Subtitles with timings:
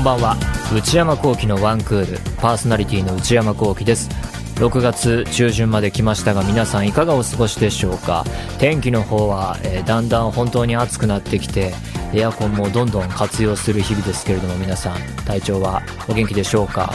[0.00, 0.36] んばんは。
[0.74, 2.18] 内山聖輝のワンクール。
[2.38, 4.08] パーソナリティの内山聖輝です。
[4.54, 8.24] 6月中旬まで来ましたが皆さんいかがお過ごしでしょうか？
[8.58, 11.72] 天気の方は、えー、だんだん本当に暑くなってきて
[12.14, 16.94] エアコンもどんどん活用する日々ですけれども皆さん体調はお元気でしょうか？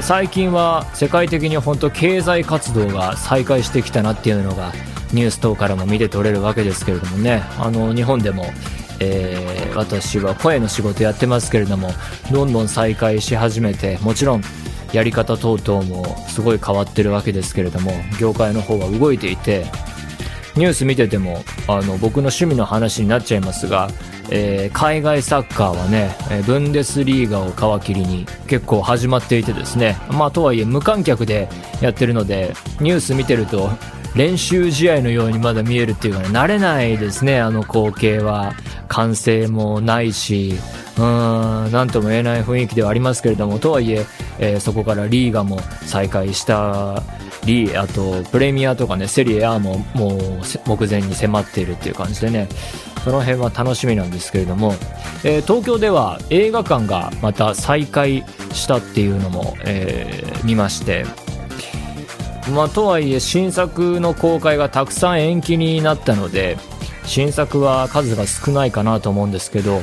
[0.00, 4.72] 最近は世界的に本当経済活動が再開してきたなっていうのが
[5.12, 7.42] ニュース等からも見て取れるわけですけれどもね。
[7.58, 8.46] あの日本でも
[9.00, 11.90] えー、私は声の仕事やってますけれども
[12.30, 14.42] どんどん再開し始めてもちろん
[14.92, 19.64] やり方等々もすごい変わってるわけですけれども業界の方は動いていて
[20.56, 23.88] ニュース見ててもあの僕の趣味の話になっちゃいますが、
[24.30, 26.14] えー、海外サッカーはね
[26.46, 31.48] ブンデスリーガを皮切りに結構始まっていてですねまあとはいえ無観客で
[31.80, 33.70] やってるのでニュース見てると
[34.14, 38.54] 練習試合のようにまだ見えるっていうかね慣れないですねあの光景は。
[38.90, 40.58] 歓声もないし、
[40.96, 44.04] うーん、なんとも言えない雰囲気ではありますけれども、とはいえ
[44.40, 47.00] えー、そこからリーガも再開した
[47.44, 50.20] り、あと、プレミアとかね、セリエ A ももう
[50.66, 52.48] 目前に迫っているっていう感じでね、
[53.04, 54.74] その辺は楽しみなんですけれども、
[55.22, 61.04] えー、東京では映画館がまた再開したっていうのも、えー、見まして、
[62.48, 66.56] まあ、とはいえ新作の公開がたくさん延期になったので、
[67.04, 69.82] 新作は数が少ないかなと思うんですけど、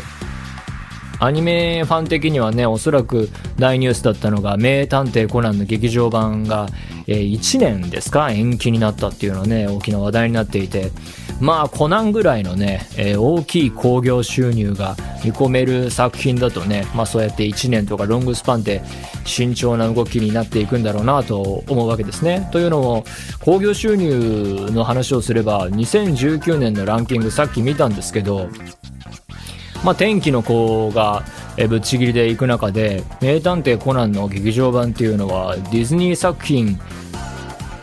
[1.19, 6.67] アニメファン的にはね、おそらく大ニュースだったのが、名探偵コナンの劇場版が、
[7.07, 10.91] え、1年ですか延期になったっていうのはね、大きな話題になっていて、
[11.39, 18.81] まあ、コナンぐらいのね、えー、大きい興行収入が見込める作品だとね、まあそうやって1年とかロングスパンで
[19.23, 22.49] 慎重な動きになっていくんだろうなと思うわけですね。
[22.51, 23.05] というのも、
[23.41, 28.49] 興行収入の話をすれば、2019年のランキングさっき見たんですけど、
[29.83, 31.23] まあ天気の子が、
[31.69, 36.79] ぶっちぎりで行く中で、名探偵コナンの劇場版っていうのは、ディズニー作品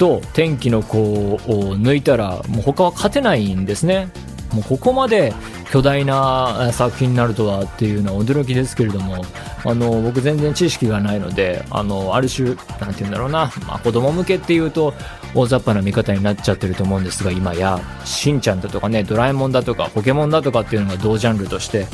[0.05, 1.39] と天気の子を
[1.79, 4.09] 抜いたらもう他は勝てないんですね。
[4.53, 5.33] もうここまで
[5.71, 9.25] 巨大な作品になるとはっていうのは驚きですけれども
[9.65, 14.93] あの僕全然知識がないのであのある種なんて言うんだろうな、まあ、子供向けっていうと
[15.35, 21.87] 大雑把な見方になっちゃってると思うんですが今やしんちゃんだとかねドラえもんだとかポケモンだとかっていうのが同ジャンルとして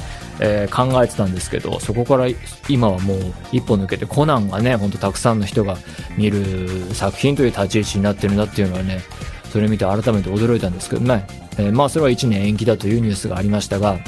[0.43, 2.27] えー、考えてたんですけどそこから
[2.69, 3.19] 今はもう
[3.53, 5.77] 一歩抜けてコナンがねほんとたくさんの人が
[6.17, 9.01] 見る作品という立ち位置になってるんだっていうのはね
[9.53, 11.27] それ見て改めて驚いたんですけどね、
[11.59, 13.99] えー、まあそれは1年延期だというニュースがありましたが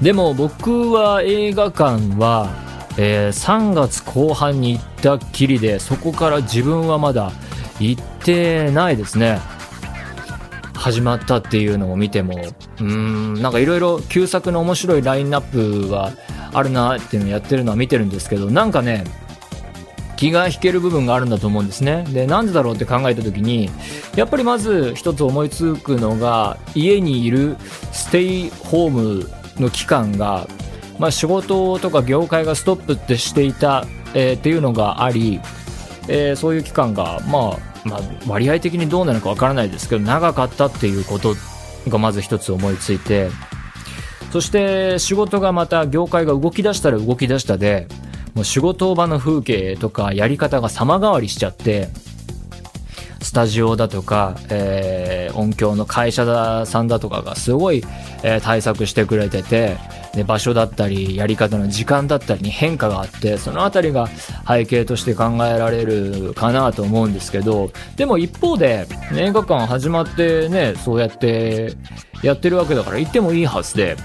[0.00, 2.52] でも僕は映画館は、
[2.96, 7.32] えー、3月後半に行ったっきりでそこから自分はまだ
[7.80, 9.40] 行ってないですね。
[10.74, 12.36] 始まったっていうのを見ても。
[12.80, 16.12] うんなんかいろいろ旧作の面白いラインナップは
[16.52, 19.04] あるなっていうのをやってるのは見てるんですけどなんかね
[20.16, 22.04] 気が引ける部分があるんだと思うんですね。
[22.10, 23.70] でなんでだろうって考えた時に
[24.14, 27.56] やっぱりまず一つ思いつくのが家にいる
[27.92, 30.46] ステイホームの期間が、
[30.98, 35.40] まあ、仕事とか業界がストップってしていた、えー、っていうのがあり、
[36.08, 41.36] えー、そういう期間がまあまあ、割合的にどうなのかわからないですけど長かったっていうこと
[41.88, 43.30] がまず一つ思いついて
[44.32, 47.86] そして仕事がまた業界が動き出したら動き出したで
[48.34, 51.88] もう仕事場の風景とかやり方が様変わりしちゃって
[53.22, 57.82] スタジオだとか、えー、音響の会社さんだとかがすごい、
[58.22, 59.78] えー、対策してくれてて
[60.16, 64.08] で場所だったりやり方の時間だったりに変化があってその辺りが
[64.48, 71.74] 背景として考えられるかなと思うんですけどでも一方で映画館始まってねそうやって
[72.22, 73.96] やってるわけだから行ってもいいはずで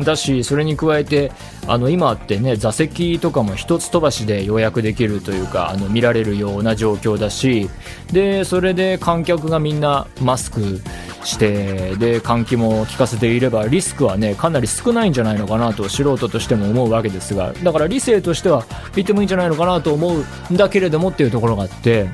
[0.00, 1.32] だしそれに加えて
[1.66, 7.68] あの今ってね座席とかも一つ飛ばしで予約できるというかあの見られるような状況だし
[8.12, 10.80] でそれで観客がみんなマスク
[11.24, 18.64] してで換気も効かせていればリスクはねかなり少ないんじゃないのかなと素人としても思うわけですがだから理性としては
[18.94, 22.08] 言ってもいいんじゃないのかなと思うんだけれどもっていうところがあって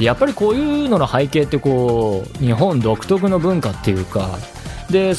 [0.00, 4.38] やっぱりこういうのの背景ってこう日本独特の文化っていうか
[4.90, 5.14] で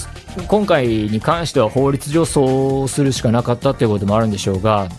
[0.48, 4.90] 今回に関しては法律上そうするしかなかったっていうこともあるんでしょうが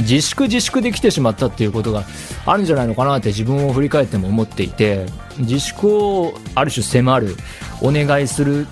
[0.00, 2.04] 自粛自粛できてしまったっていうことが
[2.46, 5.06] あるんじゃないのかなって自分を振り返っても思っていて
[5.38, 7.36] 自粛をある種迫る
[7.82, 8.66] お願いする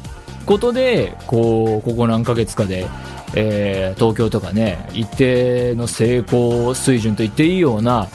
[0.46, 2.86] ことでこうここ何ヶ月かで、
[3.34, 8.08] えー、東京とかね一定の成功水準と言っていいような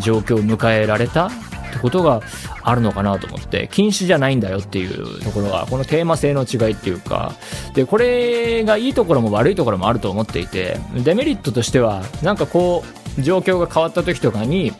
[0.00, 1.30] 状況を迎えられた
[1.70, 2.20] ってことが
[2.62, 7.32] あるのかなと思って、禁止じゃないんだよっていうところが、このテーマ性の違いっていうか、
[7.74, 12.84] で、これがいいところも悪いところもあると思っていて、デメリットとしては、なんかこ
[13.18, 14.72] う、状況が変わった時とかに、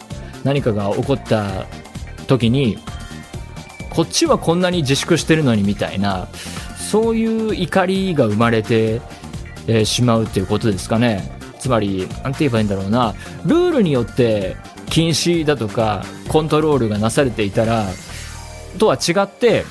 [0.44, 1.66] 何かが起こった
[2.26, 2.78] 時に、
[3.90, 6.28] こっちはこんなに自粛してるのにみたいな、
[6.90, 9.00] そういう怒りが生まれて、
[9.66, 11.30] えー、しまうっていうことですかね。
[11.58, 13.14] つまり、なんて言えばいいんだろうな、
[13.44, 14.56] ルールによって
[14.90, 17.86] 禁止だとかコントロールがなされていたら、
[18.78, 19.64] とは違って、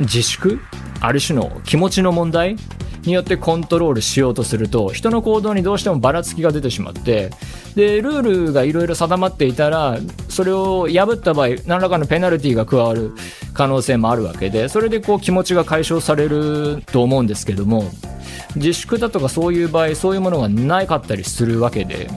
[0.00, 0.60] 自粛
[1.00, 2.56] ある種の気持ちの問題
[3.02, 7.30] によってコントロールしようとすると人の行動にどうしてもばらつきが出てしまって
[7.74, 13.12] でルールがいろいろ定まっていたらそれを破った場合何らかのペナルティが加わる
[13.54, 17.90] 可能性もあるわけでそれでこう気持ちが解消されると思うんですけども
[18.54, 22.08] 自粛だとかそういう場合そういうものがなかったりするわけで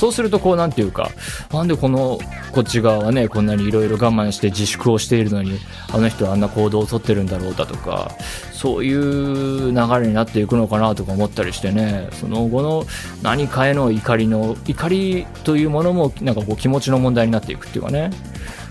[0.00, 1.10] そうするとこうなんていうか、
[1.52, 2.18] なんでこの、
[2.52, 5.58] こっち側はね、こんなにいろいろ我慢して自粛をしているのに、
[5.92, 8.10] あの人はあんな行動をとってるんだろうだとか、
[8.50, 12.86] そういう流れになっていくのかなとか思ったりしてね、その後の
[13.20, 18.10] 何かへの怒りの、怒りというものもなんかこう気持ちの問題になっていくっていうかね、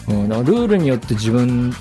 [0.08, 1.72] うん、だからルールによって自分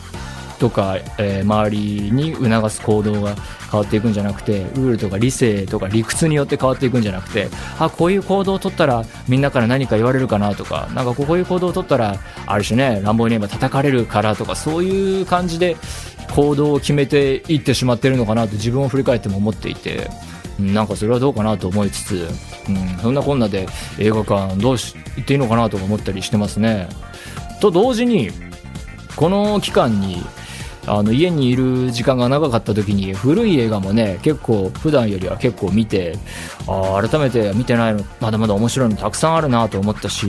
[0.58, 1.78] とか、えー、周り
[2.12, 3.34] に促す行動が
[3.70, 15.76] 変わっていくんじゃなくてルールとか理性とか理屈によって変わっていくんじゃなくてあこういう行動を取ったらみんなから何か言われるかなとかなんかこういう行動を取ったらある種ね乱暴に言えば叩かれるからとかそういう感じで
[16.34, 20.10] 行動を決めていってしまってるのかなと自分を振り返っても思っていて。
[20.58, 22.28] なんかそれはどうかなと思いつつ、
[22.68, 26.88] うん、そんなこんなで映画館どうし行っていいのかなとか思ったりしてますね。
[27.60, 28.30] と同時に、
[29.14, 30.24] この期間に
[30.88, 36.16] あの家にいる時間が長かった時に古い映画もね結構普段よりは結構見て
[36.66, 40.26] あ改めて見てないのまだまだ面白いのたくさんあるなと思ったし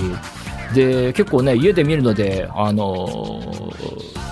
[0.73, 3.73] で結構ね家で見るのであの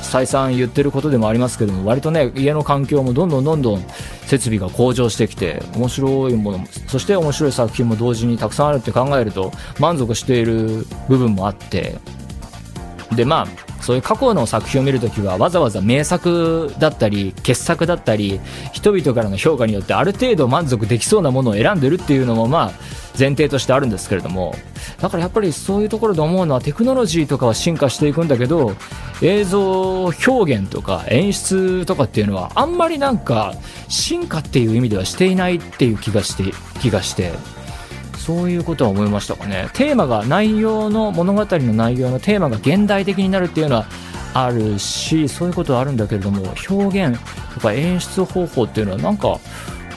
[0.01, 3.85] 再三言ってることでもありますけども割とね家の環境もどんどんどんどん
[4.25, 11.95] 設備が向上してきて面白いものそして面白い作品も同時にたくさんあるって考えると満足している部分もあって
[13.15, 13.47] でまあ
[13.81, 18.39] そういう過去の作品を見るときはわざわざ名作だったり傑作だったり
[18.73, 22.71] 人々からの評価によってある程度満足できそうなものを選んでるっていうのもまあ
[23.17, 24.55] 前提としてあるんですけれども。
[25.01, 28.73] だからやっぱりそういうところで思うのはテクノロジーとかは進化していくんだけど
[29.21, 33.53] 映像表現とか演出とかっていうのはあんまりなんか
[33.89, 37.56] 進化っていう意味ではしていないっていう気がして気がして。
[38.27, 39.69] そういうことは思いましたかね。
[39.71, 43.85] テーマが内容の、物語の内容のテーマが現代的になるっていうのは
[44.33, 47.17] あるし、そういうことはあるんだけれども、表現
[47.53, 49.39] とか演出方法っていうのはなんか、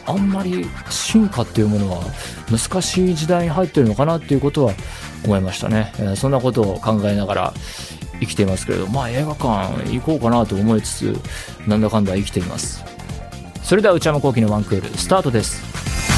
[0.06, 2.05] あんまり進化っていうものは
[2.49, 4.75] 難しい時代に入ってるのかなっていうことは
[5.25, 5.93] 思いましたね。
[5.99, 7.55] えー、そんなことを考えながら
[8.21, 11.21] 生きていますけれど、まあ映画館行こうかなと思いつつ、
[11.67, 12.85] なんだかんだ生きています。
[13.65, 16.10] それでは内山聖輝のワンクール、スタートです。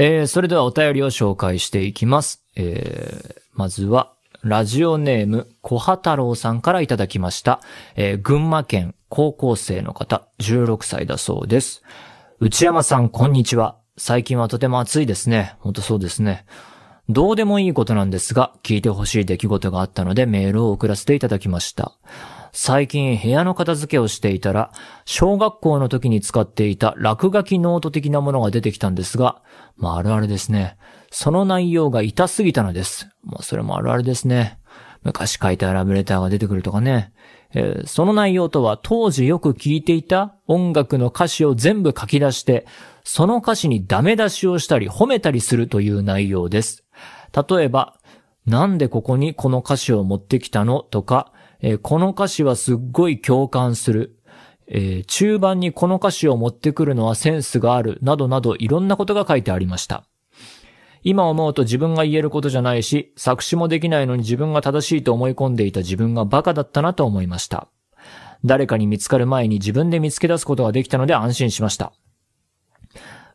[0.00, 2.44] えー、それではお便りを紹介していきます。
[2.54, 4.12] えー、まずは、
[4.44, 7.60] ラジオネーム、小畑郎さんからいただきました。
[7.96, 11.82] えー、群馬県高校生の方、16歳だそうです。
[12.38, 13.76] 内山さん、こんにちは。
[13.96, 15.56] 最近はとても暑いですね。
[15.58, 16.46] ほんとそうですね。
[17.08, 21.98] どうでもいいことなんですが、聞いてほしい出来事があったのでメールを送らせていただきました。
[22.52, 24.72] 最近部屋の片付けをしていたら、
[25.04, 29.42] 小学校の時に使っていた落書きノート的なものが出てきたんですが、
[29.76, 30.76] まああるあるですね。
[31.10, 33.08] その内容が痛すぎたのです。
[33.22, 34.58] まあそれもあるあるですね。
[35.02, 37.12] 昔書いたラブレターが出てくるとかね。
[37.54, 42.66] えー、その内容とは当時よく聴いていた音楽の歌詞を全部書き出して、
[43.04, 46.84] その歌詞にダメ出しをしたり褒めたりするという内容です。
[47.48, 47.98] 例えば、
[48.44, 54.16] なんでここにこの歌詞を持ってきたのとか、えー、この歌詞はすっごい共感する。
[54.70, 60.04] えー、中盤にこの歌詞を持ってくるのはセンスがある、などなどいろんなことが書いてありました。
[61.02, 67.68] 今思うと自分が言えることじゃないし、作詞もできないのに自分が正しいと思い込んでいた自分がバカだったなと思いました。
[68.44, 71.92] 誰かに見つかる前に自分で見つけ出すことができたので安心しました。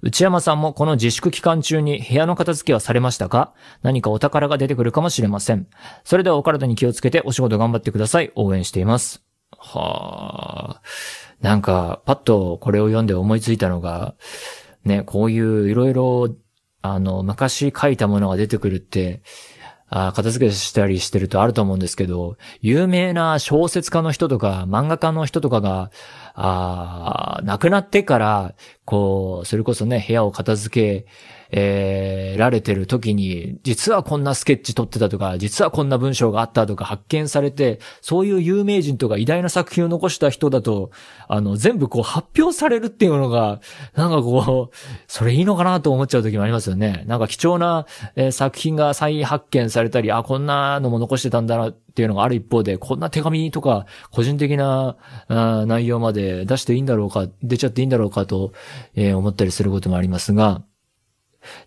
[0.06, 3.54] 内山さんもこの自粛期間中に部屋の片付けはされましたか？
[3.84, 5.68] 何かお宝が出てくるかもしれません。
[6.04, 8.30] それではお体に気をつけてお仕事頑張ってください。
[8.36, 9.24] 応援しています。
[9.58, 10.82] はあ。
[11.40, 14.16] なんか、パッとこれを読んで思いついたのが、
[14.84, 16.36] ね、こういういろいろ、
[16.82, 19.22] あの、昔書いたものが出てくるって、
[19.96, 25.92] あ片付けしたりしてるとあると思うんですけど、有名な小説家の人とか漫画家の人とかが、
[26.34, 28.56] あ亡くなってから、
[28.86, 31.08] こう、それこそね、部屋を片付け、
[31.56, 40.90] えー、られてる時に、実はこんなスケッチ撮ってたとか、実はこんな文章があったとか発見されて、そういう有名人とか偉大な作品を残した人だと、
[41.28, 43.62] あの、全部こう発表されるっていうのが、
[43.96, 44.76] なんかこう、
[45.08, 47.04] それいいのかなと思っちゃう時もありますよね。
[47.06, 47.86] なんか貴重な、
[48.16, 54.98] えー、作品が再発見されたり、あ、こんなのも残してたんだなっていうのがある一方で、こんな手紙とか、個人的な
[55.28, 58.54] あ内容まで出していいんだろうか、出ちゃっていいんだろうかと、
[58.96, 60.64] え、思ったりすることもありますが、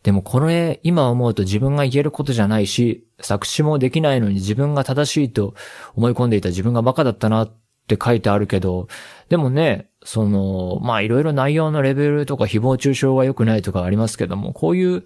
[0.03, 5.55] でもこれ、今思うと自分が言えることじゃないし、作詞もできないのに自分が正しいと
[5.95, 7.55] 思い込んでいた自分がバカだったなっ
[7.89, 8.89] て書いてあるけど、
[9.29, 15.05] でもね、その、まあいろいろ内容のレベルとか誹謗中傷が良くないとかありますけども、こういう、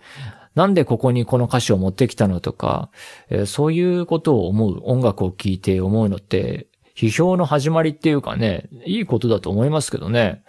[0.54, 2.90] なんでここにこの歌詞を持ってきたのとか、
[3.28, 6.66] えー、そういうことを思う、音楽を聴いて思うのって、
[7.00, 10.42] 批評の始まりっていうかね、いいことだと思いますけどね。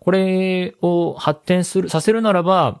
[0.00, 2.80] これを発展する、させるならば、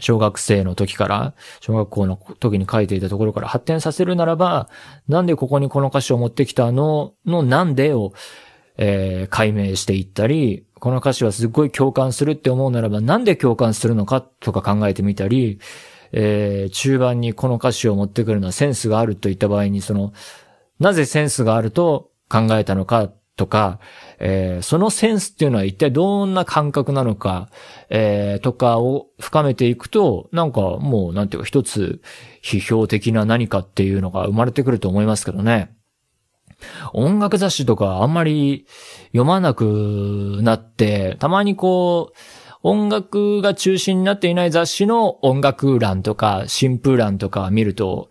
[0.00, 4.68] 小学生の時から、小学校の時に書いていたところから発展させるならば、
[5.08, 7.14] なんでここにこの歌詞を持ってきたの？
[7.24, 8.12] のなんでを、
[8.76, 15.58] えー、解明していったり、この歌詞はすっごい共感するって思うならば、なんで共感するのかとか考えてみたり、
[16.12, 20.12] えー、中盤にこの歌詞を持ってくるのはセンスがあるといった場合に、その、
[20.78, 23.80] なぜセンスがあると考えたのかとか、
[24.18, 27.48] えー、そのセンスっていうのは一体どんな感覚なのか、
[27.88, 32.02] えー、とかを深めていくと、なんかもうなんていうか一つ
[32.44, 35.74] 批評的な何かっていうのが生まれてくると思いますけどね。
[36.92, 38.66] 音楽雑誌とかあんまり
[39.06, 42.16] 読まなくなって、たまにこう、
[42.62, 48.10] 音楽が中心になっていない雑誌の音楽欄とか、新風欄とか見ると、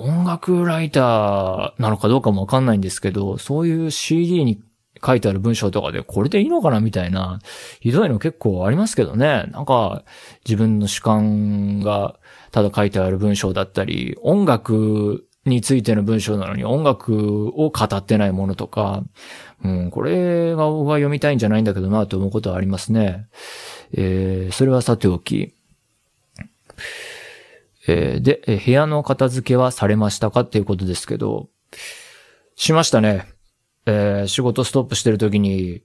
[0.00, 4.60] 音楽ライターなのかどうかもわかんないんですけど、そういう CD に
[5.04, 7.38] 書いてある文章とかでこれでいいのかなみたいな、
[7.80, 9.44] ひどいの結構ありますけどね。
[9.50, 10.04] なんか、
[10.44, 12.16] 自分の主観が
[12.50, 19.04] ただ書いてある文章だったり、音楽についての文章なのに音楽を語ってないものとか、
[19.64, 23.26] うん、これが僕は読みたいんじゃないんだけどなと思うことはありますね。
[23.92, 25.54] えー、それはさておき。
[27.86, 31.48] えー、で、部屋の片付けはされましたかっていうことですけど、
[32.56, 33.26] しましたね。
[33.86, 35.82] えー、仕事ストップしてる時に、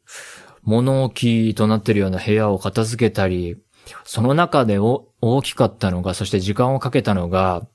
[0.64, 3.58] 物置となってるような部屋を片付けたり、
[4.04, 5.06] その中で大
[5.44, 7.68] きかったのが、そして時間をかけたのが、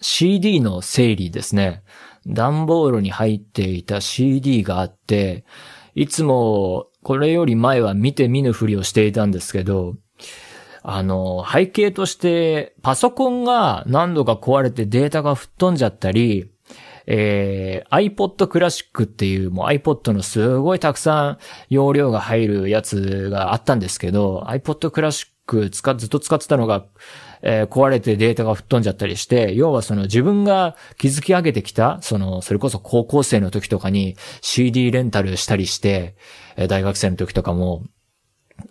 [0.00, 1.82] CD の整理ですね。
[2.26, 5.44] 段ボールに入っていた CD があって、
[5.94, 9.96] いつもこれより前は見て見ぬふりをしていたんですけど、
[10.82, 16.50] あの、背景としてパソコンが何度か壊れてデータが吹っ飛んじゃったり、
[17.06, 25.32] えー、iPod Classic っていうもう iPod のすごいたくさん容量が入るやつがあったんですけど、iPod Classic
[25.70, 26.86] 使ずっと使ってたのが、
[27.42, 36.16] えー、壊れてデータが吹っ飛んじゃったりして、要はその自分が築き上げてきた、その、それこそ高校生の時とかに CD レンタルしたりして、
[36.56, 37.84] えー、大学生の時とかも、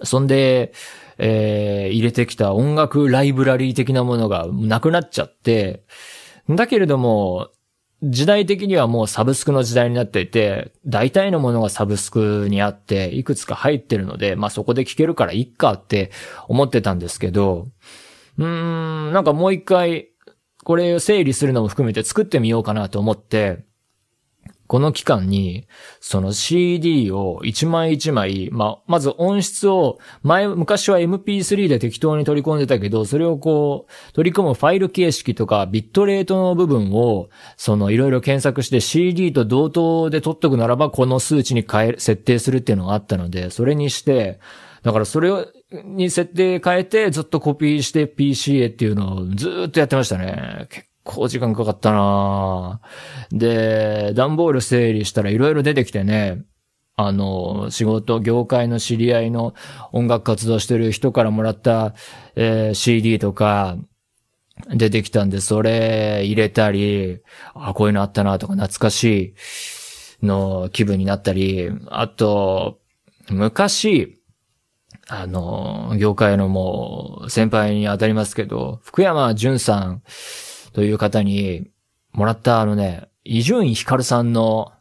[0.04, 0.74] そんで、
[1.18, 5.84] えー、入れてきた音楽ライブラリー的なものがなくなっちゃって、
[6.50, 7.50] だけれども、
[8.04, 16.12] 時代的にはもうサブスクの時代になっていて、大体のものがサブスクにあって、いくつか入ってるので、まあそこで聴けるからいっかって
[16.48, 17.68] 思ってたんですけど、
[18.40, 20.10] うーん、なんかもう一回、
[20.64, 23.66] これを整理するのも含めて作ってみようかなと思って、
[24.72, 25.68] この期間に、
[26.00, 44.40] その CD を一枚一枚、まあ、まず音質を、前、昔は MP3 で適当に取り込んでたけど、それをこう、取り込むファイル形式とか、ビットレートの部分を、そのいろいろ検索して CD と同等で取っとくならば、この数値に変え、設定するっていうのがあったので、それにして、
[44.84, 45.48] だからそれを、
[45.84, 50.68] に設定変えて、ずっとコピーして PC へっていうのをずっとやってましたね。
[50.70, 52.82] 結構時間かかったな。
[53.32, 56.44] で、段ボール整理したら色々出てきてね、
[56.96, 59.54] あの、仕事、業界の知り合いの
[59.92, 61.96] 音楽活動してる人からもらった、
[62.36, 63.78] えー、CD とか、
[64.70, 67.20] 出てきたんで、それ入れたり、
[67.56, 69.34] あ、こういうのあったなとか懐かし
[70.22, 72.80] いの気分になったり、あと、
[73.30, 74.22] 昔、
[75.08, 80.04] あの、業界のもう先輩に当たりますけど、福山淳さん
[80.74, 81.70] という方に
[82.14, 84.72] もらったあのね、伊集院光さんの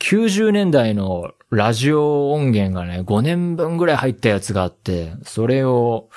[0.00, 6.08] 90年代のラジオ音源がね、5年分ぐらい入ったやつがあって、それを、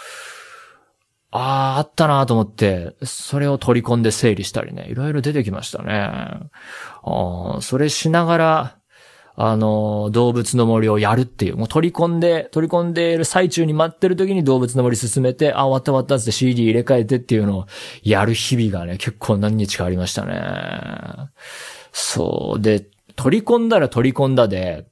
[1.30, 6.50] ああ、あったなと思って、それを取り込んで整理したりね、いろいろ出てきましたね。
[7.04, 8.78] あそれしながら、
[9.40, 17.66] あの、動物の森をやるっていう、もう取り込んで、取り込んでいる最中に待ってる時に動物の森進めて、あ、終わった終わったって CD 入れ替えてっていうのを
[18.02, 21.30] やる日々がね、結構何日かありましたね。
[21.92, 22.60] そう。
[22.60, 24.88] で、取り込んだら取り込んだで、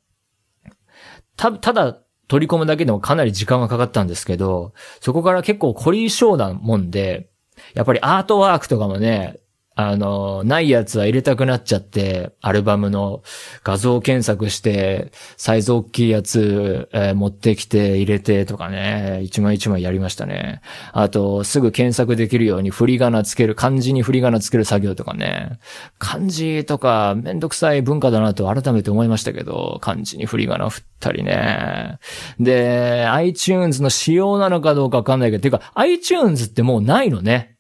[1.38, 1.98] た、ただ
[2.28, 7.30] 取り込むだけでもかなり時間がかかったんですけど、そこから結構凝り性なもんで、
[7.74, 9.40] やっぱりアートワークとかもね、
[9.78, 13.24] あの、ないやつは入れたくなっちゃって、アルバムの
[13.66, 20.62] 画像検索して、サイズ大きいやつ、えー、持ってきて入れてとかね、一枚一枚やりましたね。
[20.94, 25.60] あと、すぐ検索できるように振り仮名つける、漢字に振り仮名つける作業とかね。
[26.00, 32.00] 漢字とかめんどくさい文化だなと改めて思いましたけど、漢字に振り仮名振ったりね。
[32.40, 37.55] で、iTunes の仕様なのかどうかわかんないけど、てか iTunes ってもうないのね。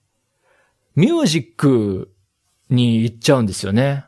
[0.96, 2.14] ミュージック
[2.70, 4.06] に行っちゃうんですよね。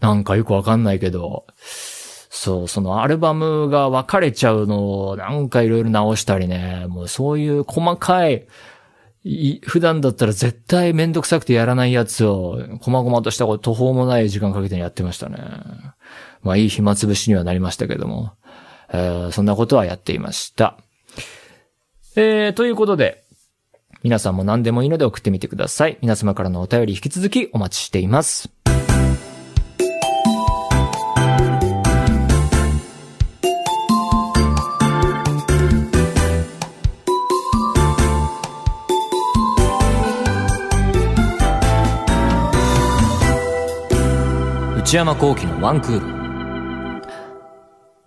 [0.00, 1.46] なんかよくわかんないけど。
[1.56, 6.86] そう、そのアルバムが分かれちゃうのをなんかいろいろ直したりね。
[6.88, 8.46] もうそういう細かい、
[9.62, 15.38] 普段だったら絶対めんどくさくてやらないやつを、細々としたこと途方もない時間かけてやってましたね。
[16.42, 18.32] まあいい暇つぶしにはなりましたけども。
[18.92, 20.76] えー、そんなことはやっていました。
[22.14, 23.21] えー、ということで、
[24.02, 25.98] 皆さんも何でもいいので送ってみてください。
[26.02, 28.50] 皆様からのお便り引き続きお待ちしています。
[44.76, 46.22] 内山幸喜のワンクール。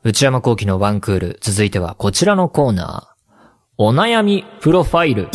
[0.03, 1.39] 内山幸喜のワンクール。
[1.41, 3.15] 続いてはこちらのコーナー。
[3.77, 5.29] お悩みプロファイル。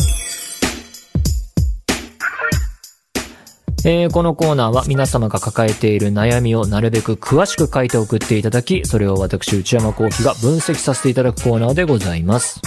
[3.83, 12.61] えー、このコーナーは皆様が抱えている悩みをなるべく詳しく書いて送っていただき、それを私、内山幸輝が分析させていただくコーナーでございます。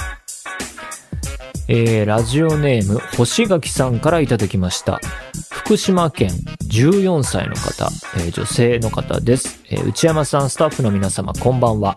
[1.69, 5.01] えー、ラジオネーム、星垣さんからいただきました。
[5.53, 6.31] 福島県
[6.69, 11.95] 14歳の方、えー、女性の方です、え、内山さん、スタッフの皆様、こんばんは。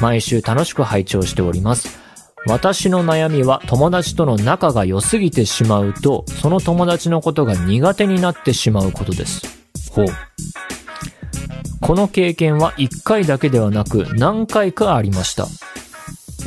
[0.00, 2.07] 毎週楽しく拝聴しております。
[2.48, 9.42] 私の悩みは友達との仲が良すぎてしまうと、その友達のことが苦手になってしまうことです。
[9.92, 10.06] ほう。
[11.82, 15.46] この経験は1回だけではなく何回かありました。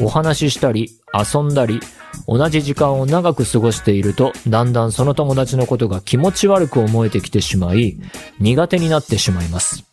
[0.02, 1.80] お話ししたり、遊んだり、
[2.28, 7.98] 同じ時間を長く過ごしていると、だんだんその友達のことが気持ち悪く思えてきてしまい、
[8.40, 9.91] 苦手になってしまいます。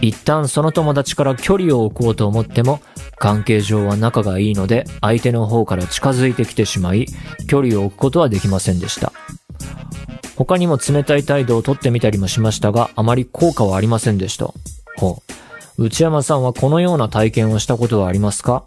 [0.00, 2.80] 一旦その友達から距離を置こうと思っても、
[3.18, 7.06] 関係上は仲がいいので、相手の方から近づいてきてしまい、
[7.48, 9.12] 距離を置くことはできませんでした。
[10.36, 14.52] 他にも冷たい態度をとってみたりもしましたが、あまり効果はありませんでした。
[14.96, 15.45] ほう。
[15.78, 18.64] 内山さんはこのような体験をしたことはありますか？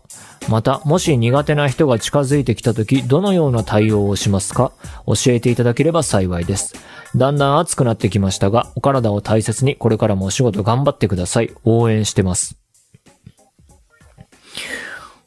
[0.47, 4.71] また、もし苦手な人が近づいてきた時、どのような対応をしますか？
[5.05, 6.75] 教えていただければ幸いです。
[7.15, 11.51] だんだん暑くなってきましたが、お体を大切にこれからもお仕事頑張ってください。
[11.63, 12.59] 応援してます。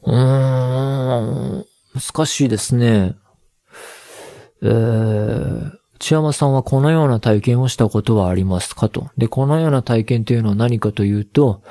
[0.03, 3.15] うーん、難しいですね。
[4.61, 5.71] えー、
[6.03, 9.09] 内山さんはこのような体験をしたことはありますかと。
[9.17, 11.61] で、このような体験というのは何かというと、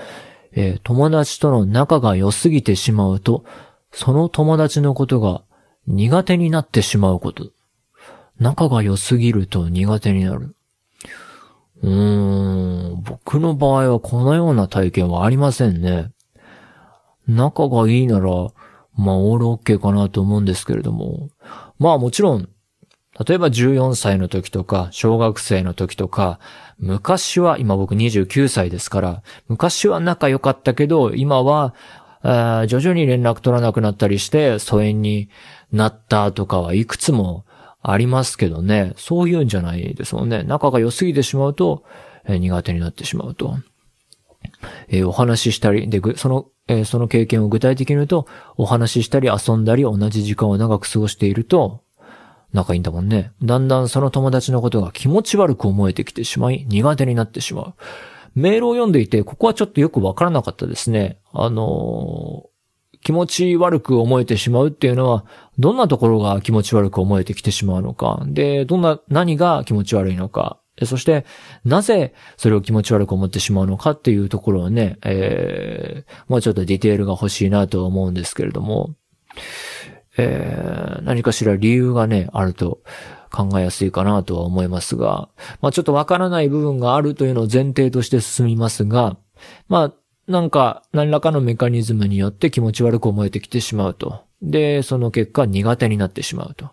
[0.52, 3.44] えー、友達との仲が良すぎてしまうと、
[3.90, 5.42] その友達のことが
[5.86, 7.50] 苦手になってしまうこと。
[8.40, 10.56] 仲が良すぎると苦手になる。
[11.82, 16.10] うーん、僕の場合はこのような体験はありませんね。
[17.28, 18.30] 仲がいいなら、
[18.96, 21.28] まあ、オールオッケーかなと思うんですけれども。
[21.78, 22.48] まあもちろん、
[23.18, 26.38] 例えば14歳の時とか、小学生の時とか、
[26.78, 31.74] 昔は、今僕29歳ですから、昔は仲良かったけど、今は、
[32.22, 35.28] 徐々に連絡取らなくなったりして、疎遠に
[35.72, 37.44] なったとかはいくつも
[37.82, 38.94] ありますけどね。
[38.96, 40.42] そういうんじゃないですもんね。
[40.44, 41.84] 仲が良すぎてしまうと、
[42.26, 43.58] 苦手になってしまうと。
[44.88, 51.81] えー、お話ししたり、で、その、えー、その経験を具体的に言うと、お話ししたり遊んだり同じ時間を長く過ごしていると、
[52.52, 53.32] 仲いいんだもんね。
[53.42, 57.74] だんだんその友達のことが気持ち悪く思えてきてしまい、苦手になってしまう。
[58.34, 61.18] メールを読んでいて、ここはちょっとよくわからなかったですね。
[61.32, 65.24] あのー、気持ち悪く思えてしまうっていうのは、
[65.58, 68.22] どんなところが気持ち悪く思えてきてしまうのか。
[68.26, 70.60] で、どんな、何が気持ち悪いのか。
[70.84, 71.26] そして、
[71.64, 78.94] なぜそれを気持ち悪く思ってしまうのかっていうところはね、えー、もうちょっとディテールが欲しいなと思うんですけれども、
[80.16, 82.80] えー、何かしら理由がね、あると
[83.30, 85.28] 考えやすいかなとは思いますが、
[85.60, 89.16] まあちょっとわからない部分があるというのを前提として進みますが、
[89.68, 89.92] まあ
[90.28, 94.24] なんか、何らかのメカニズムによって気持ち悪く思えてきてしまうと。
[94.40, 96.70] で、その結果苦手になってしまうと。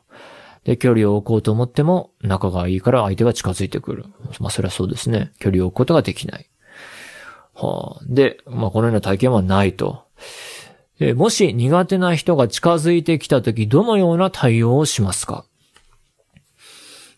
[0.63, 4.05] で、距離を置こうと思っても、仲がいいから相手が近づいてくる。
[4.39, 5.31] まあ、それはそうですね。
[5.39, 6.49] 距離を置くことができない。
[7.55, 10.03] はあ、で、まあ、このような体験はないと。
[11.15, 15.45] もし苦手な人が近づいてきたとき、どのような対応をしますか？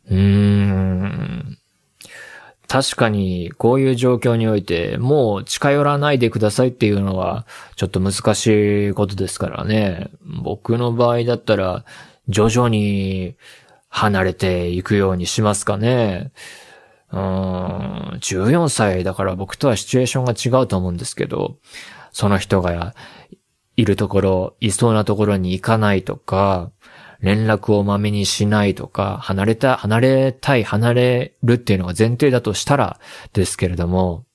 [0.10, 1.58] うーん。
[2.68, 8.48] 確かに、こういう状況において、もう近寄らないでくださいっていうのは、ちょっと難し
[8.92, 10.10] いことですからね。
[10.24, 11.84] 僕の場合だったら、
[12.30, 13.36] 徐々に
[13.90, 16.32] 離れていくようにしますかね。
[17.12, 17.20] うん、
[18.22, 21.58] 14歳だから僕とはシチュエーションが違うと思うんですけど、
[22.14, 22.96] その人が
[23.82, 26.72] いるところ、いそうなところに行かないとか、
[27.20, 33.00] 連絡をまめにしないとか、離れた、離れたい、離れるっていうのが前提だとしたら
[33.34, 34.26] ですけれども、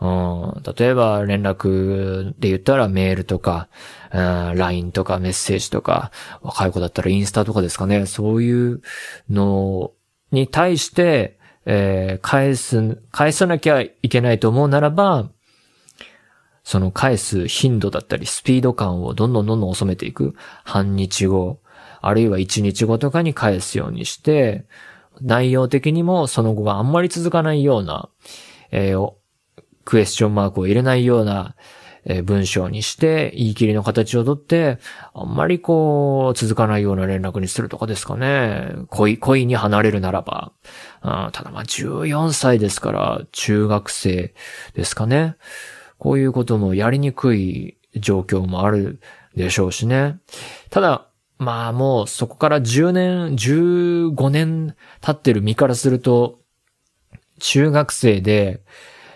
[0.00, 3.68] うん、例えば連絡で言ったらメールとか、
[4.12, 6.10] うん、LINE とかメッセージとか、
[6.42, 8.82] 若い子だったらインスタとかですかね、そういう
[9.28, 9.92] の
[10.32, 15.30] に対して、えー、返す、返さなきゃいけないと思うならば、
[16.64, 20.34] その返す頻度だったりスピード感をどんどんどんどん収めていく。
[20.64, 21.60] 半日後、
[22.00, 24.66] あるいは1日後とかに返すようにして、
[25.20, 28.08] 内容的にもその後があんまり続かないような、
[28.70, 29.12] えー、
[29.84, 31.56] クエスチョンマークを入れないような、
[32.04, 34.78] え、文章にして、言い切りの形をとって、
[35.12, 38.72] あんまりこう、続かないような連絡にするとかですかね。
[38.88, 40.52] 恋、恋に離れるならば。
[41.02, 44.34] ただまあ14歳ですから、中学生
[44.74, 45.36] ですかね。
[46.00, 49.00] こういうこともやりにくい状況もある
[49.36, 50.18] でしょうしね。
[50.70, 51.06] ただ、
[51.38, 56.40] まあもうそこから10年、15年経ってる身からすると、
[57.38, 58.62] 中学生で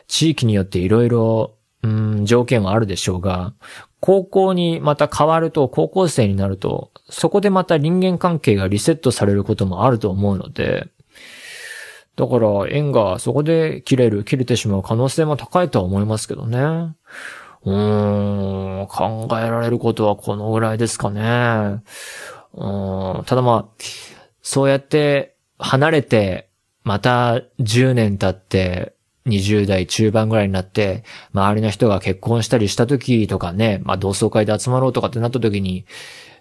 [0.07, 1.57] 地域によっていろいろ、
[2.23, 3.55] 条件はあるでしょうが、
[4.01, 10.89] 高校にまた変わると、高校生になると、そこでまた人間関係がリセットされることもあると思うので、
[12.17, 16.95] だから縁がそこで切れる、切れてしまう可能性も高いとは思いますけどね。
[17.65, 21.83] うーん、考えられることはこのぐらいですかね。
[22.55, 23.85] うん、ただまあ、
[24.43, 26.49] そうやって離れて、
[26.85, 28.95] また10年経って、
[29.27, 35.87] 20代中盤ぐらいになって、周りの人が結婚したりした時とかね、まあ同窓会で集まろうとかってなった時に、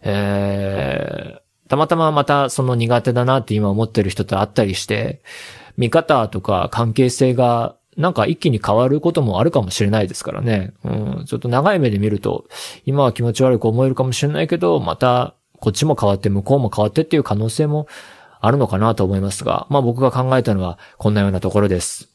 [0.01, 5.21] えー、たまたままたその苦手だなって今思ってる人と会ったりして、
[5.77, 10.73] 見方とか関係性がなんか一気に変わることもあるかもしれないですからね。
[10.83, 12.45] うん、ちょっと長い目で見ると、
[12.85, 17.87] 今は気持ち悪く思えるかもしれないけど、またこっちも変わって向こうも変わってっていう可能性も
[18.41, 22.09] あるのかなと思いますが、まあ僕が考えたのはこんなようなところです。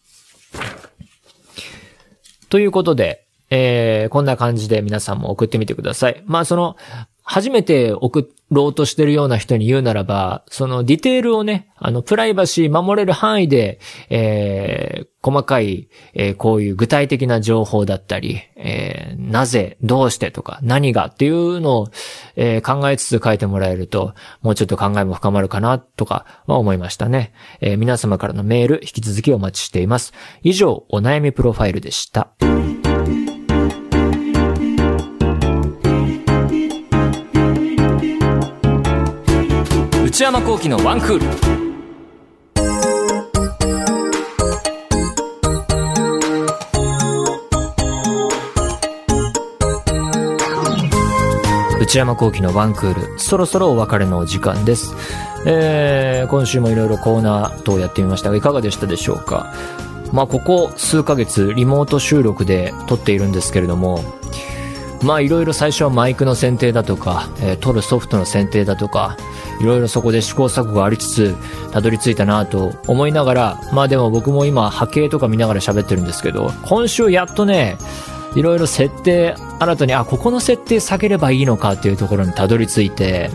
[2.51, 6.23] ということで、えー、こんな感じで皆さんも送ってみてください。
[6.27, 6.77] まあその、
[7.31, 21.89] 初めて送ろうとしてるような人に言うならば、そのディテールをね、あの、プライバシー守れる範囲で、えー、細かい、えー、こういう具体的な情報だったり、えー、なぜ、どうしてとか、何がっていうのを、
[22.37, 27.35] えー、考えつつ書いてもらえると、もうちょっと考えも深まるかな、とかは思いましたね。
[27.61, 30.15] えー、皆様からのメール、引き続きお待ちしています。
[30.43, 32.31] 以上、お悩みプロファイルでした。
[40.19, 41.27] 内山幸喜のワンクール。
[51.81, 53.21] 内山幸喜のワンクール。
[53.21, 54.93] そろそろお別れのお時間です、
[55.47, 59.55] えー、今週もいろいろコーナー等やってみましたがいかがでしたでしょうか？
[60.13, 64.03] まあここ数ヶ月リモート収録で撮っているんですけれども
[65.03, 69.17] まあいろいろ最初はマイクの選定だとか、えー、撮るソフトの選定だとか、
[69.61, 71.37] いろいろそこで試行錯誤ありつつ、
[71.73, 77.79] たどり着いたなと思いながら、まあでも僕も今波形とか見ながら喋ってるんですけど、今週やっとね、
[78.35, 83.31] いろいろ設定、新たに、あ、ここの設定下げればいいのかっていうところにたどり着いて、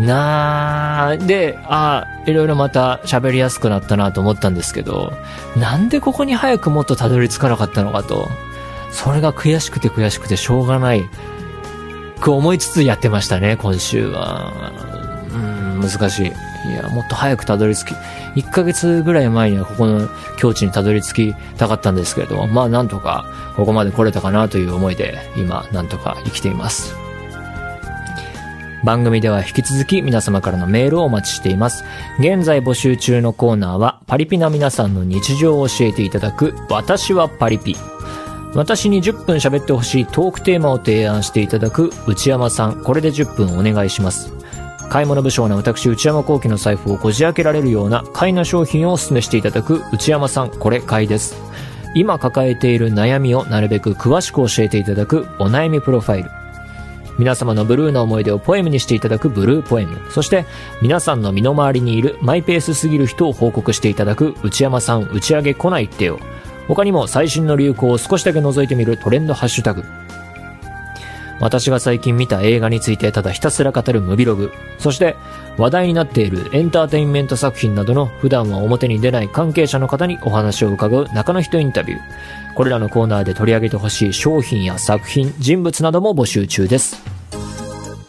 [0.00, 5.12] なー、で、あいろいろまた喋りやすくなったなと思ったんですけど、
[5.56, 8.28] なんでここに早くもっとたどり着かなかったのかと。
[8.92, 11.08] それが悔しくて悔しくてしょうがない
[12.20, 14.52] く思いつつやってましたね、今週は。
[15.32, 16.26] うん、難しい。
[16.26, 17.94] いや、もっと早くたどり着き、
[18.36, 23.24] 1ヶ月ぐらい前にはここの境地にたどり着きたかったんですけれども、まあなんとか
[23.56, 26.94] ここまで来れたかなという思いで、今なんとか生きています。
[28.84, 31.84] 番組では引き続き皆様からのメールをお待ちしています。
[32.18, 37.76] 現在募集中のコーナーは、パリピな皆さんの日常を教えていただく、私はパリピ。
[38.54, 44.32] 私に10分喋ってほしいトークテーマを提案していただく内山さん、これで10分お願いします。
[44.88, 51.36] 買い物不詳な私内山幸喜の財布をこじ開けられるような買いな商品をお勧めしていただく内山さん、これ買いです。
[51.94, 56.30] 今抱えている悩みをなるべく詳しく教えていただくお悩みプロファイル。
[57.18, 59.96] 皆様のブルーな思い出をポエムにしていただくブルーポエム。
[60.10, 60.44] そして、
[60.82, 66.18] 皆さんの身の回りにいるマイペースすぎる人を報告していただく内山さん打ち上げ来ないってよ。
[66.70, 69.82] 他にも最新の流行を少しだけ覗いてみるトレンドハッシュタグ。
[71.40, 74.52] 私が最近見た映画についてただひたすら語るムビログ。
[74.78, 75.16] そして、
[75.58, 82.00] 話題になっているエンターテインメント作品などの普段は表に出ない関係者の方にお話を伺う中の人インタビュー。
[82.54, 87.02] これらのコーナーで取り上げてほしい商品や作品、人物なども募集中です。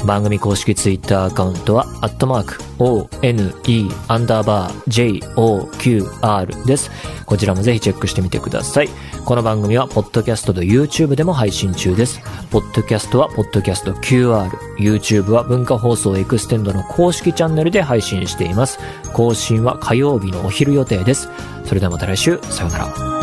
[0.04, 3.54] 番組公式ツイッターアカウントは、アットマーク、one,
[4.08, 6.90] アンダーバー、joqr です。
[7.24, 8.90] こちらもぜひチェックしてみてください。
[9.24, 12.20] この番組は、ポッドキャストと YouTube でも配信中です。
[12.50, 18.78] ポッドキャストは、ポッドキャスト QR、YouTube は文化放送エクステンドの公式チャンネルで配信しています。
[19.14, 21.30] 更新は火曜日のお昼予定です。
[21.64, 23.13] それではまた来週、さようなら。